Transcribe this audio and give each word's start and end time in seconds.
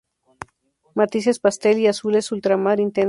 Matices 0.95 1.37
pastel 1.39 1.77
y 1.77 1.85
azules 1.85 2.31
ultramar 2.31 2.79
intensos. 2.79 2.99